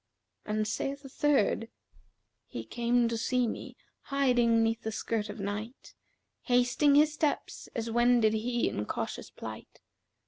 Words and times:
'[FN#366] 0.47 0.55
And 0.57 0.67
saith 0.67 1.05
a 1.05 1.09
third, 1.09 1.69
'He 2.47 2.63
came 2.65 3.07
to 3.07 3.15
see 3.19 3.47
me, 3.47 3.77
hiding 4.05 4.63
neath 4.63 4.81
the 4.81 4.91
skirt 4.91 5.29
of 5.29 5.39
night, 5.39 5.93
* 6.17 6.41
Hasting 6.51 6.95
his 6.95 7.13
steps 7.13 7.69
as 7.75 7.91
wended 7.91 8.33
he 8.33 8.67
in 8.67 8.87
cautious 8.87 9.29
plight. 9.29 9.79